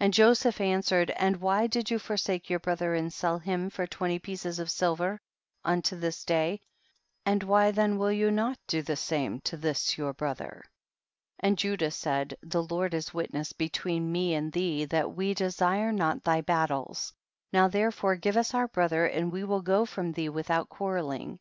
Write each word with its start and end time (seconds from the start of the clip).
And 0.00 0.12
Joseph 0.12 0.60
answered, 0.60 1.10
and 1.12 1.36
why 1.36 1.68
did 1.68 1.88
you 1.88 2.00
forsake 2.00 2.50
your 2.50 2.58
brother 2.58 2.94
and 2.96 3.12
sell* 3.12 3.38
him 3.38 3.70
for 3.70 3.86
twenty 3.86 4.18
pieces 4.18 4.58
of 4.58 4.68
silver 4.68 5.20
unto 5.64 5.94
this 5.96 6.24
day, 6.24 6.58
and 7.24 7.44
why 7.44 7.70
then 7.70 7.96
will 7.96 8.10
you 8.10 8.32
not 8.32 8.58
do 8.66 8.82
the 8.82 8.96
same 8.96 9.38
to 9.42 9.56
this 9.56 9.96
your 9.96 10.14
brother? 10.14 10.64
20. 11.38 11.38
And 11.48 11.58
Judah 11.58 11.90
said, 11.92 12.34
the 12.42 12.64
Lord 12.64 12.92
is 12.92 13.14
witness 13.14 13.52
between 13.52 14.10
me 14.10 14.34
and 14.34 14.50
thee 14.52 14.84
that 14.86 15.14
we 15.14 15.32
desire 15.32 15.92
not 15.92 16.24
thy 16.24 16.40
battles; 16.40 17.14
now 17.52 17.68
there 17.68 17.92
fore 17.92 18.16
give 18.16 18.36
us 18.36 18.54
our 18.54 18.66
brother 18.66 19.06
and 19.06 19.30
we 19.30 19.44
will 19.44 19.62
go 19.62 19.86
from 19.86 20.10
thee 20.10 20.28
without 20.28 20.70
quarreling. 20.70 21.38